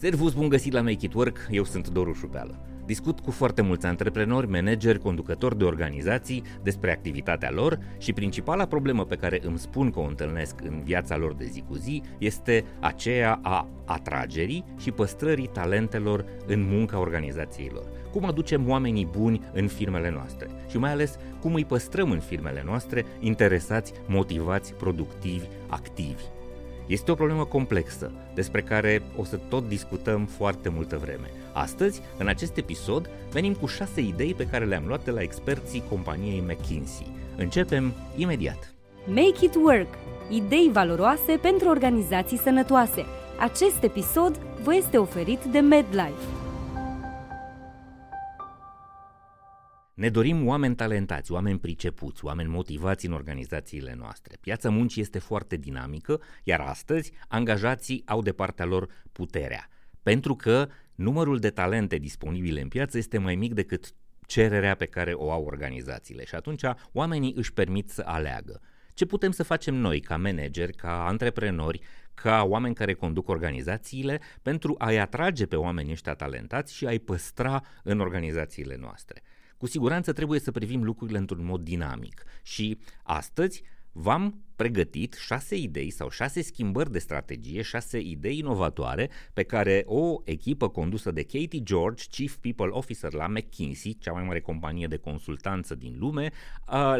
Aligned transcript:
Servus, 0.00 0.34
bun 0.34 0.48
găsit 0.48 0.72
la 0.72 0.80
Make 0.80 1.04
It 1.04 1.14
Work, 1.14 1.48
eu 1.50 1.64
sunt 1.64 1.88
Doru 1.88 2.12
Șupeală. 2.12 2.58
Discut 2.86 3.20
cu 3.20 3.30
foarte 3.30 3.62
mulți 3.62 3.86
antreprenori, 3.86 4.48
manageri, 4.48 4.98
conducători 4.98 5.58
de 5.58 5.64
organizații 5.64 6.42
despre 6.62 6.92
activitatea 6.92 7.50
lor 7.50 7.78
și 7.98 8.12
principala 8.12 8.66
problemă 8.66 9.04
pe 9.04 9.16
care 9.16 9.40
îmi 9.42 9.58
spun 9.58 9.90
că 9.90 9.98
o 9.98 10.06
întâlnesc 10.06 10.54
în 10.62 10.82
viața 10.84 11.16
lor 11.16 11.34
de 11.34 11.44
zi 11.44 11.64
cu 11.68 11.74
zi 11.74 12.02
este 12.18 12.64
aceea 12.80 13.38
a 13.42 13.68
atragerii 13.84 14.64
și 14.76 14.90
păstrării 14.90 15.50
talentelor 15.52 16.24
în 16.46 16.68
munca 16.68 16.98
organizațiilor. 16.98 17.84
Cum 18.12 18.24
aducem 18.24 18.68
oamenii 18.68 19.08
buni 19.18 19.40
în 19.52 19.66
firmele 19.66 20.10
noastre 20.10 20.48
și 20.70 20.78
mai 20.78 20.92
ales 20.92 21.16
cum 21.40 21.54
îi 21.54 21.64
păstrăm 21.64 22.10
în 22.10 22.20
firmele 22.20 22.62
noastre 22.66 23.04
interesați, 23.20 23.92
motivați, 24.06 24.74
productivi, 24.74 25.46
activi. 25.68 26.22
Este 26.88 27.10
o 27.10 27.14
problemă 27.14 27.44
complexă, 27.44 28.10
despre 28.34 28.62
care 28.62 29.02
o 29.16 29.24
să 29.24 29.36
tot 29.48 29.68
discutăm 29.68 30.24
foarte 30.24 30.68
multă 30.68 30.96
vreme. 30.96 31.30
Astăzi, 31.52 32.00
în 32.18 32.28
acest 32.28 32.56
episod, 32.56 33.10
venim 33.30 33.54
cu 33.54 33.66
șase 33.66 34.00
idei 34.00 34.34
pe 34.34 34.46
care 34.46 34.64
le-am 34.64 34.84
luat 34.86 35.04
de 35.04 35.10
la 35.10 35.20
experții 35.20 35.82
companiei 35.88 36.44
McKinsey. 36.46 37.06
Începem 37.36 37.92
imediat! 38.16 38.74
Make 39.06 39.44
it 39.44 39.54
work! 39.54 39.94
Idei 40.28 40.70
valoroase 40.72 41.38
pentru 41.42 41.68
organizații 41.68 42.38
sănătoase. 42.38 43.04
Acest 43.40 43.82
episod 43.82 44.40
vă 44.62 44.74
este 44.74 44.98
oferit 44.98 45.44
de 45.44 45.58
MedLife. 45.58 46.37
Ne 49.98 50.08
dorim 50.08 50.46
oameni 50.46 50.74
talentați, 50.74 51.32
oameni 51.32 51.58
pricepuți, 51.58 52.24
oameni 52.24 52.48
motivați 52.48 53.06
în 53.06 53.12
organizațiile 53.12 53.94
noastre. 53.98 54.36
Piața 54.40 54.70
muncii 54.70 55.02
este 55.02 55.18
foarte 55.18 55.56
dinamică, 55.56 56.20
iar 56.44 56.60
astăzi 56.60 57.12
angajații 57.28 58.02
au 58.06 58.22
de 58.22 58.32
partea 58.32 58.64
lor 58.64 58.88
puterea. 59.12 59.68
Pentru 60.02 60.34
că 60.34 60.68
numărul 60.94 61.38
de 61.38 61.50
talente 61.50 61.96
disponibile 61.96 62.60
în 62.60 62.68
piață 62.68 62.98
este 62.98 63.18
mai 63.18 63.34
mic 63.34 63.54
decât 63.54 63.94
cererea 64.26 64.74
pe 64.74 64.86
care 64.86 65.12
o 65.12 65.30
au 65.30 65.44
organizațiile 65.44 66.24
și 66.24 66.34
atunci 66.34 66.62
oamenii 66.92 67.32
își 67.36 67.52
permit 67.52 67.90
să 67.90 68.02
aleagă. 68.06 68.60
Ce 68.94 69.06
putem 69.06 69.30
să 69.30 69.42
facem 69.42 69.74
noi 69.74 70.00
ca 70.00 70.16
manageri, 70.16 70.72
ca 70.72 71.06
antreprenori, 71.06 71.80
ca 72.14 72.42
oameni 72.42 72.74
care 72.74 72.92
conduc 72.92 73.28
organizațiile 73.28 74.20
pentru 74.42 74.74
a-i 74.78 74.98
atrage 74.98 75.46
pe 75.46 75.56
oamenii 75.56 75.92
ăștia 75.92 76.14
talentați 76.14 76.74
și 76.74 76.86
a-i 76.86 76.98
păstra 76.98 77.64
în 77.82 78.00
organizațiile 78.00 78.76
noastre? 78.80 79.22
Cu 79.58 79.66
siguranță 79.66 80.12
trebuie 80.12 80.40
să 80.40 80.50
privim 80.50 80.82
lucrurile 80.82 81.18
într-un 81.18 81.44
mod 81.44 81.60
dinamic 81.60 82.24
și 82.42 82.78
astăzi 83.02 83.62
v-am 83.92 84.42
pregătit 84.56 85.14
șase 85.14 85.56
idei 85.56 85.90
sau 85.90 86.10
șase 86.10 86.42
schimbări 86.42 86.92
de 86.92 86.98
strategie, 86.98 87.62
șase 87.62 87.98
idei 87.98 88.38
inovatoare 88.38 89.10
pe 89.32 89.42
care 89.42 89.82
o 89.86 90.20
echipă 90.24 90.68
condusă 90.68 91.10
de 91.10 91.22
Katie 91.22 91.62
George, 91.62 92.04
Chief 92.10 92.36
People 92.36 92.68
Officer 92.68 93.12
la 93.12 93.26
McKinsey, 93.26 93.96
cea 94.00 94.12
mai 94.12 94.24
mare 94.24 94.40
companie 94.40 94.86
de 94.86 94.96
consultanță 94.96 95.74
din 95.74 95.96
lume, 95.98 96.30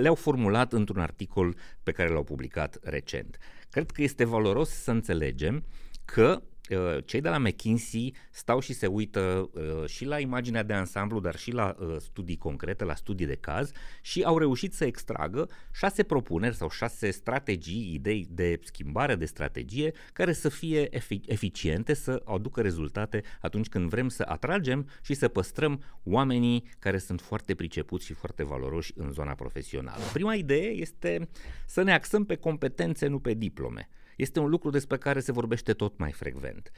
le-au 0.01 0.15
formulat 0.15 0.73
într-un 0.73 1.01
articol 1.01 1.57
pe 1.83 1.93
care 1.93 2.09
l-au 2.09 2.25
publicat 2.25 2.79
recent. 2.83 3.39
Cred 3.71 3.91
că 3.91 4.03
este 4.03 4.25
valoros 4.25 4.69
să 4.69 4.91
înțelegem 4.91 5.65
că 6.05 6.43
Uh, 6.43 6.45
cei 7.05 7.21
de 7.21 7.29
la 7.29 7.39
McKinsey 7.39 8.15
stau 8.31 8.61
și 8.61 8.73
se 8.73 8.87
uită 8.87 9.51
uh, 9.53 9.89
și 9.89 10.05
la 10.05 10.19
imaginea 10.19 10.63
de 10.63 10.73
ansamblu, 10.73 11.21
dar 11.21 11.37
și 11.37 11.53
la 11.53 11.77
uh, 11.79 11.97
studii 11.99 12.37
concrete, 12.37 12.85
la 12.85 12.95
studii 12.95 13.27
de 13.27 13.35
caz 13.35 13.73
și 14.03 14.23
au 14.23 14.39
reușit 14.39 14.75
să 14.75 14.85
extragă 14.85 15.49
șase 15.73 16.03
propuneri 16.03 16.57
sau 16.57 16.71
șase 16.71 17.11
strategii, 17.11 17.95
idei 17.95 18.27
de 18.31 18.61
schimbare 18.63 19.15
de 19.15 19.25
strategie 19.25 19.93
care 20.13 20.33
să 20.33 20.49
fie 20.49 20.89
eficiente, 21.27 21.95
să 21.95 22.23
aducă 22.25 22.61
rezultate 22.61 23.23
atunci 23.41 23.69
când 23.69 23.89
vrem 23.89 24.09
să 24.09 24.25
atragem 24.29 24.89
și 25.03 25.15
să 25.15 25.29
păstrăm 25.29 25.83
oamenii 26.05 26.65
care 26.79 26.99
sunt 26.99 27.21
foarte 27.21 27.55
pricepuți 27.55 28.05
și 28.05 28.13
foarte 28.13 28.45
valoroși 28.45 28.93
în 28.97 29.11
zona 29.13 29.35
profesională. 29.35 30.03
Prima 30.13 30.35
idee 30.35 30.69
este 30.69 31.29
să 31.67 31.83
ne 31.83 31.93
axăm 31.93 32.25
pe 32.25 32.37
competențe, 32.37 33.07
nu 33.07 33.19
pe 33.19 33.35
diplome 33.35 33.89
este 34.19 34.41
un 34.41 34.49
lucru 34.49 34.71
despre 34.71 34.97
care 34.97 35.21
se 35.21 35.33
vorbește 35.33 35.73
tot 35.73 35.99
mai 35.99 36.13
frecvent. 36.13 36.71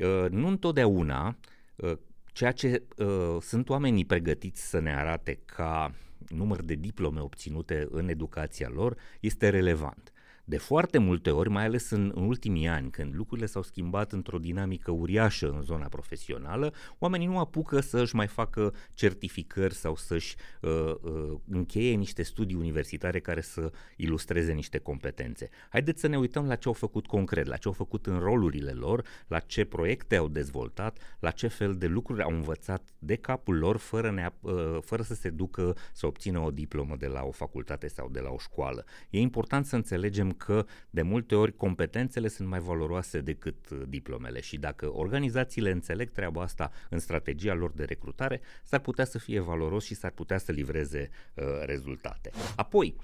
Uh, 0.00 0.30
nu 0.30 0.46
întotdeauna 0.46 1.36
uh, 1.76 1.92
ceea 2.32 2.52
ce 2.52 2.82
uh, 2.96 3.36
sunt 3.40 3.68
oamenii 3.68 4.04
pregătiți 4.04 4.68
să 4.68 4.78
ne 4.78 4.94
arate 4.94 5.40
ca 5.44 5.94
număr 6.28 6.62
de 6.62 6.74
diplome 6.74 7.20
obținute 7.20 7.86
în 7.90 8.08
educația 8.08 8.68
lor 8.68 8.96
este 9.20 9.48
relevant. 9.48 10.12
De 10.48 10.56
foarte 10.56 10.98
multe 10.98 11.30
ori, 11.30 11.48
mai 11.48 11.64
ales 11.64 11.90
în, 11.90 12.12
în 12.14 12.22
ultimii 12.22 12.68
ani, 12.68 12.90
când 12.90 13.14
lucrurile 13.14 13.46
s-au 13.46 13.62
schimbat 13.62 14.12
într-o 14.12 14.38
dinamică 14.38 14.90
uriașă 14.90 15.50
în 15.50 15.62
zona 15.62 15.86
profesională, 15.86 16.72
oamenii 16.98 17.26
nu 17.26 17.38
apucă 17.38 17.80
să-și 17.80 18.14
mai 18.14 18.26
facă 18.26 18.74
certificări 18.94 19.74
sau 19.74 19.96
să-și 19.96 20.36
uh, 20.60 20.94
uh, 21.02 21.38
încheie 21.48 21.94
niște 21.94 22.22
studii 22.22 22.56
universitare 22.56 23.20
care 23.20 23.40
să 23.40 23.72
ilustreze 23.96 24.52
niște 24.52 24.78
competențe. 24.78 25.48
Haideți 25.68 26.00
să 26.00 26.06
ne 26.06 26.18
uităm 26.18 26.46
la 26.46 26.54
ce 26.54 26.68
au 26.68 26.74
făcut 26.74 27.06
concret, 27.06 27.46
la 27.46 27.56
ce 27.56 27.68
au 27.68 27.74
făcut 27.74 28.06
în 28.06 28.18
rolurile 28.18 28.70
lor, 28.70 29.06
la 29.26 29.38
ce 29.38 29.64
proiecte 29.64 30.16
au 30.16 30.28
dezvoltat, 30.28 30.98
la 31.18 31.30
ce 31.30 31.46
fel 31.48 31.74
de 31.74 31.86
lucruri 31.86 32.22
au 32.22 32.30
învățat 32.30 32.88
de 32.98 33.16
capul 33.16 33.58
lor 33.58 33.76
fără, 33.76 34.10
ne, 34.10 34.28
uh, 34.40 34.78
fără 34.80 35.02
să 35.02 35.14
se 35.14 35.30
ducă 35.30 35.76
să 35.92 36.06
obțină 36.06 36.38
o 36.38 36.50
diplomă 36.50 36.96
de 36.96 37.06
la 37.06 37.22
o 37.24 37.30
facultate 37.30 37.88
sau 37.88 38.08
de 38.08 38.20
la 38.20 38.30
o 38.30 38.38
școală. 38.38 38.84
E 39.10 39.18
important 39.18 39.66
să 39.66 39.76
înțelegem 39.76 40.34
că 40.36 40.66
de 40.90 41.02
multe 41.02 41.34
ori 41.34 41.56
competențele 41.56 42.28
sunt 42.28 42.48
mai 42.48 42.58
valoroase 42.58 43.20
decât 43.20 43.68
uh, 43.70 43.82
diplomele 43.88 44.40
și 44.40 44.56
dacă 44.56 44.92
organizațiile 44.92 45.70
înțeleg 45.70 46.10
treaba 46.10 46.42
asta 46.42 46.70
în 46.90 46.98
strategia 46.98 47.54
lor 47.54 47.72
de 47.72 47.84
recrutare, 47.84 48.40
s-ar 48.64 48.80
putea 48.80 49.04
să 49.04 49.18
fie 49.18 49.40
valoros 49.40 49.84
și 49.84 49.94
s-ar 49.94 50.10
putea 50.10 50.38
să 50.38 50.52
livreze 50.52 51.10
uh, 51.34 51.44
rezultate. 51.64 52.30
Apoi, 52.56 52.96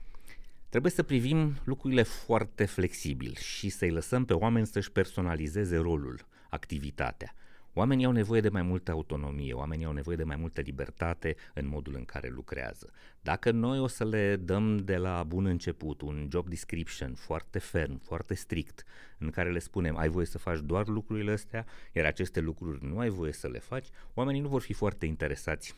Trebuie 0.72 0.92
să 0.92 1.02
privim 1.02 1.56
lucrurile 1.64 2.02
foarte 2.02 2.64
flexibil 2.64 3.36
și 3.36 3.68
să-i 3.68 3.90
lăsăm 3.90 4.24
pe 4.24 4.32
oameni 4.32 4.66
să-și 4.66 4.92
personalizeze 4.92 5.76
rolul, 5.76 6.26
activitatea. 6.48 7.34
Oamenii 7.74 8.04
au 8.04 8.12
nevoie 8.12 8.40
de 8.40 8.48
mai 8.48 8.62
multă 8.62 8.90
autonomie, 8.90 9.52
oamenii 9.52 9.84
au 9.84 9.92
nevoie 9.92 10.16
de 10.16 10.24
mai 10.24 10.36
multă 10.36 10.60
libertate 10.60 11.36
în 11.54 11.68
modul 11.68 11.94
în 11.94 12.04
care 12.04 12.28
lucrează. 12.28 12.90
Dacă 13.20 13.50
noi 13.50 13.78
o 13.78 13.86
să 13.86 14.04
le 14.04 14.36
dăm 14.36 14.76
de 14.76 14.96
la 14.96 15.22
bun 15.22 15.46
început 15.46 16.00
un 16.00 16.28
job 16.30 16.48
description 16.48 17.14
foarte 17.14 17.58
ferm, 17.58 17.98
foarte 17.98 18.34
strict, 18.34 18.84
în 19.18 19.30
care 19.30 19.50
le 19.50 19.58
spunem 19.58 19.96
ai 19.96 20.08
voie 20.08 20.26
să 20.26 20.38
faci 20.38 20.58
doar 20.60 20.86
lucrurile 20.86 21.32
astea, 21.32 21.66
iar 21.92 22.04
aceste 22.06 22.40
lucruri 22.40 22.84
nu 22.84 22.98
ai 22.98 23.08
voie 23.08 23.32
să 23.32 23.48
le 23.48 23.58
faci, 23.58 23.88
oamenii 24.14 24.40
nu 24.40 24.48
vor 24.48 24.60
fi 24.60 24.72
foarte 24.72 25.06
interesați 25.06 25.74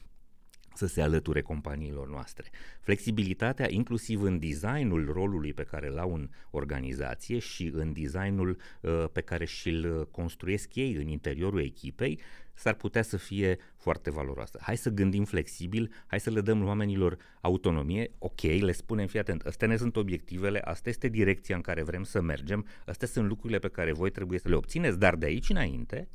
să 0.76 0.86
se 0.86 1.00
alăture 1.00 1.42
companiilor 1.42 2.08
noastre. 2.08 2.50
Flexibilitatea, 2.80 3.66
inclusiv 3.70 4.22
în 4.22 4.38
designul 4.38 5.12
rolului 5.12 5.52
pe 5.52 5.62
care 5.62 5.88
îl 5.88 5.98
au 5.98 6.14
în 6.14 6.28
organizație 6.50 7.38
și 7.38 7.70
în 7.74 7.92
designul 7.92 8.56
uh, 8.80 9.04
pe 9.12 9.20
care 9.20 9.44
și-l 9.44 10.08
construiesc 10.10 10.74
ei 10.74 10.94
în 10.94 11.08
interiorul 11.08 11.60
echipei, 11.60 12.20
s-ar 12.54 12.74
putea 12.74 13.02
să 13.02 13.16
fie 13.16 13.58
foarte 13.76 14.10
valoroasă. 14.10 14.58
Hai 14.62 14.76
să 14.76 14.90
gândim 14.90 15.24
flexibil, 15.24 15.90
hai 16.06 16.20
să 16.20 16.30
le 16.30 16.40
dăm 16.40 16.64
oamenilor 16.64 17.16
autonomie, 17.40 18.10
ok, 18.18 18.40
le 18.40 18.72
spunem, 18.72 19.06
fii 19.06 19.18
atent, 19.18 19.42
astea 19.42 19.68
ne 19.68 19.76
sunt 19.76 19.96
obiectivele, 19.96 20.58
asta 20.58 20.88
este 20.88 21.08
direcția 21.08 21.56
în 21.56 21.62
care 21.62 21.82
vrem 21.82 22.02
să 22.02 22.20
mergem, 22.20 22.66
astea 22.86 23.08
sunt 23.08 23.28
lucrurile 23.28 23.58
pe 23.58 23.68
care 23.68 23.92
voi 23.92 24.10
trebuie 24.10 24.38
să 24.38 24.48
le 24.48 24.54
obțineți, 24.54 24.98
dar 24.98 25.16
de 25.16 25.26
aici 25.26 25.48
înainte, 25.48 26.08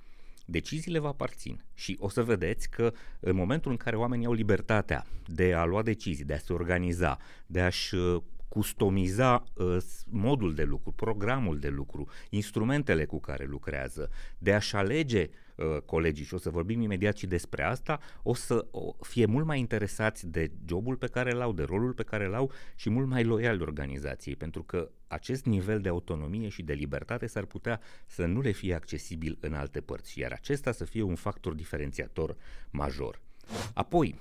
deciziile 0.50 1.00
vă 1.00 1.08
aparțin. 1.08 1.64
Și 1.74 1.98
o 2.00 2.10
să 2.10 2.24
vedeți 2.24 2.70
că 2.70 2.94
în 3.20 3.36
momentul 3.36 3.72
în 3.72 3.78
care 3.78 3.96
oamenii 3.96 4.26
au 4.26 4.34
libertatea 4.34 5.06
de 5.26 5.54
a 5.54 5.66
lua 5.66 5.82
decizii, 5.82 6.26
de 6.26 6.34
a 6.34 6.38
se 6.38 6.54
organiza, 6.54 7.18
de 7.46 7.62
a-și 7.62 7.96
uh, 7.96 8.22
customiza 8.50 9.44
uh, 9.54 9.78
modul 10.06 10.54
de 10.54 10.64
lucru, 10.64 10.92
programul 10.92 11.59
de 11.59 11.70
lucru, 11.70 12.08
instrumentele 12.30 13.06
cu 13.06 13.20
care 13.20 13.46
lucrează, 13.46 14.09
de 14.38 14.53
a-și 14.53 14.76
alege 14.76 15.29
uh, 15.56 15.82
colegii 15.85 16.26
și 16.26 16.34
o 16.34 16.38
să 16.38 16.50
vorbim 16.50 16.82
imediat 16.82 17.18
și 17.18 17.28
despre 17.28 17.64
asta, 17.64 18.00
o 18.23 18.34
să 18.34 18.68
o, 18.72 18.94
fie 19.02 19.26
mult 19.26 19.46
mai 19.46 19.59
interesați 19.59 20.28
de 20.28 20.52
jobul 20.68 20.96
pe 20.96 21.08
care 21.08 21.32
îl 21.32 21.41
au, 21.41 21.53
de 21.53 21.64
rolul 21.64 21.94
pe 21.94 22.03
care 22.03 22.26
îl 22.26 22.34
au 22.34 22.52
și 22.76 22.90
mult 22.90 23.08
mai 23.08 23.23
loiali 23.23 23.62
organizației, 23.62 24.35
pentru 24.35 24.64
că 24.64 24.90
acest 25.09 25.46
nivel 25.46 25.82
de 25.82 25.90
autonomie 25.90 26.50
și 26.50 26.61
de 26.61 26.73
libertate 26.73 27.28
s-ar 27.28 27.46
putea 27.46 27.79
să 28.06 28.26
nu 28.26 28.41
le 28.41 28.52
fie 28.52 28.73
accesibil 28.73 29.38
în 29.41 29.53
alte 29.53 29.82
părți, 29.82 30.20
iar 30.20 30.32
acesta 30.32 30.72
să 30.72 30.85
fie 30.85 31.02
un 31.02 31.16
factor 31.16 31.53
diferențiator 31.53 32.35
major. 32.70 33.22
Apoi, 33.73 34.16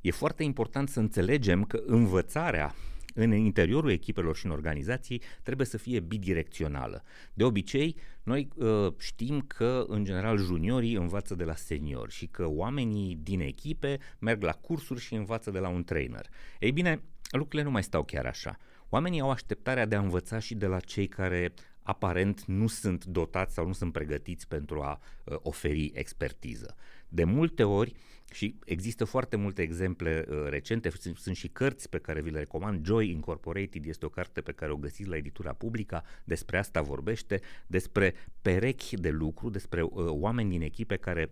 e 0.00 0.10
foarte 0.10 0.42
important 0.42 0.88
să 0.88 1.00
înțelegem 1.00 1.64
că 1.64 1.82
învățarea 1.86 2.74
în 3.14 3.32
interiorul 3.32 3.90
echipelor 3.90 4.36
și 4.36 4.46
în 4.46 4.52
organizații 4.52 5.22
trebuie 5.42 5.66
să 5.66 5.76
fie 5.76 6.00
bidirecțională. 6.00 7.02
De 7.34 7.44
obicei, 7.44 7.96
noi 8.22 8.48
uh, 8.54 8.92
știm 8.98 9.40
că, 9.40 9.84
în 9.88 10.04
general, 10.04 10.38
juniorii 10.38 10.94
învață 10.94 11.34
de 11.34 11.44
la 11.44 11.54
seniori 11.54 12.12
și 12.12 12.26
că 12.26 12.46
oamenii 12.46 13.18
din 13.22 13.40
echipe 13.40 13.98
merg 14.18 14.42
la 14.42 14.52
cursuri 14.52 15.00
și 15.00 15.14
învață 15.14 15.50
de 15.50 15.58
la 15.58 15.68
un 15.68 15.84
trainer. 15.84 16.26
Ei 16.60 16.72
bine, 16.72 17.02
lucrurile 17.30 17.62
nu 17.62 17.70
mai 17.70 17.82
stau 17.82 18.04
chiar 18.04 18.26
așa. 18.26 18.58
Oamenii 18.94 19.20
au 19.20 19.30
așteptarea 19.30 19.86
de 19.86 19.94
a 19.94 20.00
învăța 20.00 20.38
și 20.38 20.54
de 20.54 20.66
la 20.66 20.80
cei 20.80 21.06
care 21.06 21.52
aparent 21.82 22.44
nu 22.44 22.66
sunt 22.66 23.04
dotați 23.04 23.54
sau 23.54 23.66
nu 23.66 23.72
sunt 23.72 23.92
pregătiți 23.92 24.48
pentru 24.48 24.80
a 24.80 25.00
uh, 25.24 25.36
oferi 25.42 25.90
expertiză. 25.94 26.74
De 27.08 27.24
multe 27.24 27.64
ori, 27.64 27.92
și 28.32 28.58
există 28.64 29.04
foarte 29.04 29.36
multe 29.36 29.62
exemple 29.62 30.24
uh, 30.28 30.36
recente, 30.48 30.90
sunt, 30.90 31.16
sunt 31.16 31.36
și 31.36 31.48
cărți 31.48 31.88
pe 31.88 31.98
care 31.98 32.20
vi 32.20 32.30
le 32.30 32.38
recomand. 32.38 32.86
Joy 32.86 33.10
Incorporated 33.10 33.86
este 33.86 34.06
o 34.06 34.08
carte 34.08 34.40
pe 34.40 34.52
care 34.52 34.72
o 34.72 34.76
găsiți 34.76 35.08
la 35.08 35.16
editura 35.16 35.52
publică, 35.52 36.04
despre 36.24 36.58
asta 36.58 36.82
vorbește, 36.82 37.40
despre 37.66 38.14
perechi 38.42 38.96
de 38.96 39.10
lucru, 39.10 39.50
despre 39.50 39.82
uh, 39.82 39.90
oameni 40.06 40.50
din 40.50 40.62
echipe 40.62 40.96
care 40.96 41.30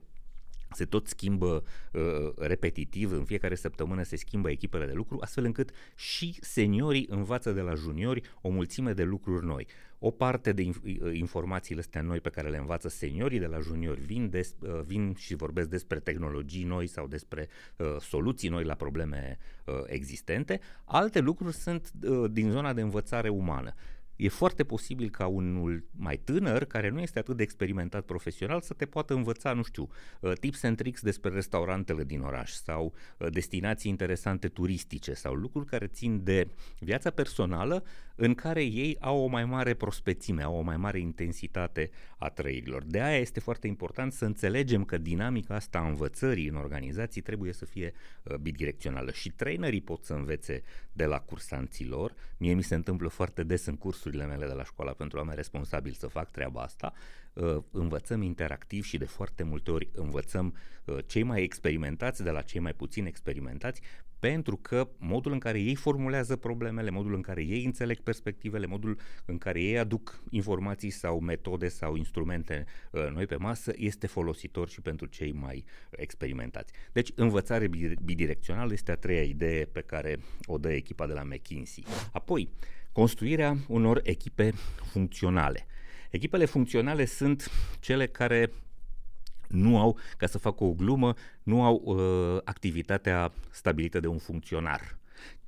se 0.72 0.84
tot 0.84 1.06
schimbă 1.06 1.64
uh, 1.92 2.00
repetitiv, 2.36 3.12
în 3.12 3.24
fiecare 3.24 3.54
săptămână 3.54 4.02
se 4.02 4.16
schimbă 4.16 4.50
echipele 4.50 4.86
de 4.86 4.92
lucru, 4.92 5.18
astfel 5.20 5.44
încât 5.44 5.70
și 5.94 6.38
seniorii 6.40 7.06
învață 7.10 7.52
de 7.52 7.60
la 7.60 7.74
juniori 7.74 8.22
o 8.40 8.48
mulțime 8.48 8.92
de 8.92 9.02
lucruri 9.02 9.46
noi. 9.46 9.66
O 9.98 10.10
parte 10.10 10.52
de 10.52 10.62
uh, 10.62 11.10
informațiile 11.12 11.80
astea 11.80 12.02
noi 12.02 12.20
pe 12.20 12.30
care 12.30 12.48
le 12.48 12.56
învață 12.56 12.88
seniorii 12.88 13.38
de 13.38 13.46
la 13.46 13.58
juniori 13.58 14.00
vin, 14.00 14.30
des, 14.30 14.54
uh, 14.60 14.80
vin 14.86 15.14
și 15.18 15.34
vorbesc 15.34 15.68
despre 15.68 15.98
tehnologii 15.98 16.64
noi 16.64 16.86
sau 16.86 17.06
despre 17.06 17.48
uh, 17.76 17.96
soluții 18.00 18.48
noi 18.48 18.64
la 18.64 18.74
probleme 18.74 19.38
uh, 19.64 19.74
existente. 19.86 20.60
Alte 20.84 21.20
lucruri 21.20 21.54
sunt 21.54 21.90
uh, 22.02 22.30
din 22.30 22.50
zona 22.50 22.72
de 22.72 22.80
învățare 22.80 23.28
umană 23.28 23.74
e 24.20 24.28
foarte 24.28 24.64
posibil 24.64 25.10
ca 25.10 25.26
unul 25.26 25.84
mai 25.90 26.16
tânăr, 26.16 26.64
care 26.64 26.88
nu 26.88 27.00
este 27.00 27.18
atât 27.18 27.36
de 27.36 27.42
experimentat 27.42 28.04
profesional, 28.04 28.60
să 28.60 28.74
te 28.74 28.86
poată 28.86 29.14
învăța, 29.14 29.52
nu 29.52 29.62
știu, 29.62 29.88
uh, 30.20 30.32
tips 30.32 30.62
and 30.62 30.76
tricks 30.76 31.02
despre 31.02 31.30
restaurantele 31.30 32.04
din 32.04 32.20
oraș 32.20 32.50
sau 32.50 32.94
uh, 33.18 33.26
destinații 33.30 33.90
interesante 33.90 34.48
turistice 34.48 35.12
sau 35.12 35.34
lucruri 35.34 35.66
care 35.66 35.86
țin 35.86 36.24
de 36.24 36.48
viața 36.78 37.10
personală 37.10 37.84
în 38.22 38.34
care 38.34 38.62
ei 38.62 38.96
au 39.00 39.18
o 39.18 39.26
mai 39.26 39.44
mare 39.44 39.74
prospețime, 39.74 40.42
au 40.42 40.54
o 40.56 40.60
mai 40.60 40.76
mare 40.76 40.98
intensitate 40.98 41.90
a 42.18 42.28
trăirilor. 42.28 42.84
De 42.84 43.00
aia 43.00 43.16
este 43.16 43.40
foarte 43.40 43.66
important 43.66 44.12
să 44.12 44.24
înțelegem 44.24 44.84
că 44.84 44.98
dinamica 44.98 45.54
asta 45.54 45.78
a 45.78 45.88
învățării 45.88 46.48
în 46.48 46.54
organizații 46.54 47.20
trebuie 47.20 47.52
să 47.52 47.64
fie 47.64 47.92
uh, 48.22 48.36
bidirecțională 48.36 49.10
și 49.10 49.30
trainerii 49.30 49.80
pot 49.80 50.04
să 50.04 50.12
învețe 50.12 50.62
de 50.92 51.04
la 51.04 51.18
cursanților. 51.18 52.14
Mie 52.36 52.54
mi 52.54 52.62
se 52.62 52.74
întâmplă 52.74 53.08
foarte 53.08 53.42
des 53.42 53.66
în 53.66 53.76
cursurile 53.76 54.26
mele 54.26 54.46
de 54.46 54.52
la 54.52 54.64
școala 54.64 54.92
pentru 54.92 55.18
oameni 55.18 55.36
responsabili 55.36 55.94
să 55.94 56.06
fac 56.06 56.30
treaba 56.30 56.60
asta. 56.60 56.92
Uh, 57.32 57.56
învățăm 57.70 58.22
interactiv 58.22 58.84
și 58.84 58.98
de 58.98 59.04
foarte 59.04 59.42
multe 59.42 59.70
ori 59.70 59.88
învățăm 59.92 60.56
uh, 60.84 60.98
cei 61.06 61.22
mai 61.22 61.42
experimentați 61.42 62.22
de 62.22 62.30
la 62.30 62.42
cei 62.42 62.60
mai 62.60 62.72
puțin 62.74 63.06
experimentați 63.06 63.80
pentru 64.20 64.56
că 64.56 64.88
modul 64.98 65.32
în 65.32 65.38
care 65.38 65.60
ei 65.60 65.74
formulează 65.74 66.36
problemele, 66.36 66.90
modul 66.90 67.14
în 67.14 67.20
care 67.20 67.42
ei 67.42 67.64
înțeleg 67.64 68.00
perspectivele, 68.00 68.66
modul 68.66 68.98
în 69.24 69.38
care 69.38 69.60
ei 69.60 69.78
aduc 69.78 70.22
informații 70.30 70.90
sau 70.90 71.20
metode 71.20 71.68
sau 71.68 71.94
instrumente 71.96 72.64
uh, 72.90 73.08
noi 73.12 73.26
pe 73.26 73.36
masă 73.36 73.72
este 73.76 74.06
folositor 74.06 74.68
și 74.68 74.80
pentru 74.80 75.06
cei 75.06 75.32
mai 75.32 75.64
experimentați. 75.90 76.72
Deci, 76.92 77.12
învățare 77.14 77.68
bidirecțională 78.04 78.72
este 78.72 78.90
a 78.90 78.96
treia 78.96 79.22
idee 79.22 79.64
pe 79.64 79.80
care 79.80 80.18
o 80.46 80.58
dă 80.58 80.72
echipa 80.72 81.06
de 81.06 81.12
la 81.12 81.22
McKinsey. 81.22 81.84
Apoi, 82.12 82.48
construirea 82.92 83.56
unor 83.68 84.00
echipe 84.02 84.52
funcționale. 84.92 85.66
Echipele 86.10 86.44
funcționale 86.44 87.04
sunt 87.04 87.50
cele 87.80 88.06
care 88.06 88.50
nu 89.50 89.78
au, 89.78 89.98
ca 90.16 90.26
să 90.26 90.38
fac 90.38 90.60
o 90.60 90.72
glumă, 90.72 91.14
nu 91.42 91.62
au 91.64 91.82
uh, 91.84 92.40
activitatea 92.44 93.32
stabilită 93.50 94.00
de 94.00 94.06
un 94.06 94.18
funcționar 94.18 94.98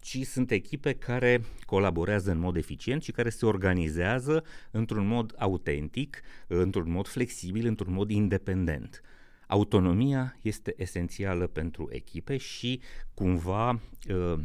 ci 0.02 0.26
sunt 0.26 0.50
echipe 0.50 0.92
care 0.92 1.44
colaborează 1.66 2.30
în 2.30 2.38
mod 2.38 2.56
eficient 2.56 3.02
și 3.02 3.12
care 3.12 3.28
se 3.28 3.46
organizează 3.46 4.44
într-un 4.70 5.06
mod 5.06 5.34
autentic, 5.38 6.20
într-un 6.46 6.90
mod 6.90 7.06
flexibil, 7.06 7.66
într-un 7.66 7.92
mod 7.92 8.10
independent. 8.10 9.00
Autonomia 9.46 10.36
este 10.42 10.74
esențială 10.76 11.46
pentru 11.46 11.88
echipe 11.90 12.36
și 12.36 12.80
cumva 13.14 13.70
uh, 14.08 14.38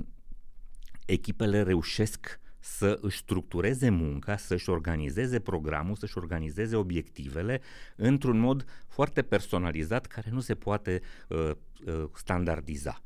echipele 1.05 1.63
reușesc 1.63 2.39
să 2.67 2.97
își 3.01 3.17
structureze 3.17 3.89
munca, 3.89 4.37
să-și 4.37 4.69
organizeze 4.69 5.39
programul, 5.39 5.95
să-și 5.95 6.17
organizeze 6.17 6.75
obiectivele 6.75 7.61
într-un 7.95 8.39
mod 8.39 8.65
foarte 8.87 9.21
personalizat 9.21 10.05
care 10.05 10.29
nu 10.31 10.39
se 10.39 10.55
poate 10.55 11.01
uh, 11.27 11.51
uh, 11.85 12.03
standardiza. 12.13 13.01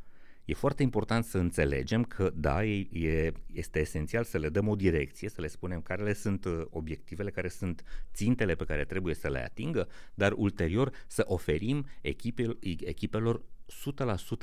E 0.46 0.54
foarte 0.54 0.84
important 0.84 1.26
să 1.26 1.38
înțelegem 1.38 2.04
că, 2.04 2.32
da, 2.36 2.66
e, 2.66 3.32
este 3.54 3.80
esențial 3.80 4.24
să 4.24 4.38
le 4.38 4.50
dăm 4.50 4.68
o 4.68 4.76
direcție, 4.76 5.30
să 5.30 5.42
le 5.42 5.48
spunem 5.48 5.82
care 5.82 6.04
le 6.04 6.14
sunt 6.14 6.46
uh, 6.46 6.62
obiectivele, 6.70 7.30
care 7.30 7.48
sunt 7.48 7.84
țintele 8.14 8.56
pe 8.56 8.64
care 8.64 8.86
trebuie 8.86 9.14
să 9.14 9.30
le 9.30 9.44
atingă, 9.44 9.88
dar 10.14 10.34
ulterior 10.36 10.92
să 11.08 11.24
oferim 11.28 11.86
echipel, 12.02 12.58
echipelor 12.80 13.42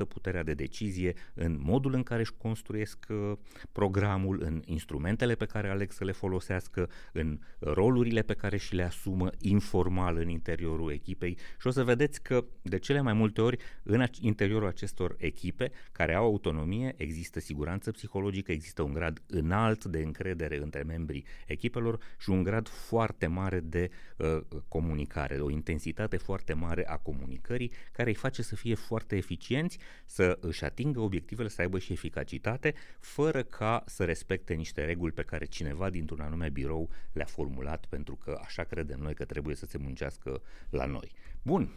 100% 0.05 0.09
puterea 0.09 0.43
de 0.43 0.55
decizie 0.55 1.15
în 1.35 1.59
modul 1.61 1.95
în 1.95 2.03
care 2.03 2.21
își 2.21 2.33
construiesc 2.37 3.07
uh, 3.09 3.33
programul, 3.73 4.43
în 4.43 4.63
instrumentele 4.65 5.35
pe 5.35 5.45
care 5.47 5.69
aleg 5.69 5.93
să 5.93 6.05
le 6.05 6.13
folosească, 6.13 6.91
în 7.13 7.39
rolurile 7.59 8.23
pe 8.23 8.35
care 8.35 8.57
și 8.57 8.75
le 8.75 8.83
asumă 8.83 9.31
informal 9.39 10.17
în 10.17 10.29
interiorul 10.29 10.93
echipei. 10.93 11.39
Și 11.61 11.67
o 11.67 11.71
să 11.71 11.85
vedeți 11.85 12.23
că 12.23 12.45
de 12.63 12.79
cele 12.79 13.01
mai 13.01 13.13
multe 13.13 13.41
ori 13.41 13.57
în 13.83 14.05
interiorul 14.21 14.69
acestor 14.69 15.15
echipe 15.19 15.71
care 15.93 16.15
au 16.15 16.25
autonomie 16.25 16.95
există 16.97 17.41
siguranță 17.41 17.91
psihologică, 17.91 18.53
există 18.53 18.83
un 18.83 18.93
grad 18.93 19.23
înalt 19.27 19.85
de 19.85 19.99
încredere 19.99 20.59
între 20.63 20.83
membrii 20.83 21.25
echipelor 21.47 21.99
și 22.19 22.31
un 22.31 22.43
grad 22.43 22.69
foarte 22.69 23.27
mare 23.27 23.61
de 23.61 23.91
uh, 24.17 24.39
comunicare, 24.69 25.41
o 25.41 25.51
intensitate 25.51 26.17
foarte 26.17 26.53
mare 26.53 26.89
a 26.89 26.97
comunicării 26.97 27.73
care 27.93 28.09
îi 28.09 28.15
face 28.15 28.43
să 28.43 28.57
fie 28.57 28.75
foarte 28.75 29.17
eficienți, 29.19 29.79
să 30.07 30.39
își 30.41 30.65
atingă 30.65 31.01
obiectivele, 31.01 31.49
să 31.49 31.61
aibă 31.61 31.79
și 31.79 31.93
eficacitate, 31.93 32.75
fără 33.01 33.43
ca 33.43 33.83
să 33.87 34.05
respecte 34.05 34.55
niște 34.55 34.85
reguli 34.85 35.13
pe 35.13 35.23
care 35.23 35.45
cineva 35.45 35.91
dintr-un 35.91 36.21
anume 36.21 36.49
birou 36.49 36.91
le-a 37.13 37.25
formulat, 37.25 37.87
pentru 37.87 38.17
că 38.17 38.41
așa 38.45 38.65
credem 38.65 38.99
noi 38.99 39.15
că 39.15 39.25
trebuie 39.25 39.55
să 39.55 39.67
se 39.67 39.79
muncească 39.79 40.43
la 40.71 40.85
noi. 40.85 41.11
Bun. 41.43 41.75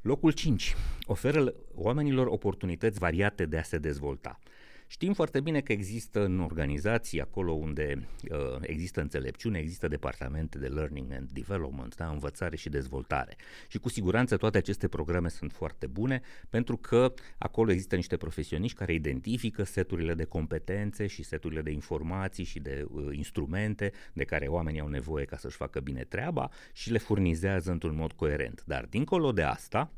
Locul 0.00 0.32
5. 0.32 0.74
Oferă 1.04 1.54
oamenilor 1.74 2.26
oportunități 2.26 2.98
variate 2.98 3.46
de 3.46 3.58
a 3.58 3.62
se 3.62 3.78
dezvolta. 3.78 4.38
Știm 4.92 5.12
foarte 5.12 5.40
bine 5.40 5.60
că 5.60 5.72
există 5.72 6.24
în 6.24 6.40
organizații, 6.40 7.20
acolo 7.20 7.52
unde 7.52 8.08
uh, 8.30 8.56
există 8.60 9.00
înțelepciune, 9.00 9.58
există 9.58 9.88
departamente 9.88 10.58
de 10.58 10.66
learning 10.66 11.12
and 11.12 11.28
development, 11.30 11.94
da, 11.94 12.08
învățare 12.08 12.56
și 12.56 12.68
dezvoltare. 12.68 13.36
Și 13.68 13.78
cu 13.78 13.88
siguranță 13.88 14.36
toate 14.36 14.58
aceste 14.58 14.88
programe 14.88 15.28
sunt 15.28 15.52
foarte 15.52 15.86
bune 15.86 16.20
pentru 16.48 16.76
că 16.76 17.12
acolo 17.38 17.70
există 17.70 17.96
niște 17.96 18.16
profesioniști 18.16 18.76
care 18.76 18.92
identifică 18.92 19.62
seturile 19.62 20.14
de 20.14 20.24
competențe 20.24 21.06
și 21.06 21.22
seturile 21.22 21.62
de 21.62 21.70
informații 21.70 22.44
și 22.44 22.60
de 22.60 22.84
uh, 22.90 23.16
instrumente 23.16 23.92
de 24.12 24.24
care 24.24 24.46
oamenii 24.46 24.80
au 24.80 24.88
nevoie 24.88 25.24
ca 25.24 25.36
să-și 25.36 25.56
facă 25.56 25.80
bine 25.80 26.04
treaba 26.04 26.50
și 26.72 26.90
le 26.90 26.98
furnizează 26.98 27.70
într-un 27.70 27.96
mod 27.96 28.12
coerent. 28.12 28.62
Dar 28.66 28.84
dincolo 28.84 29.32
de 29.32 29.42
asta, 29.42 29.92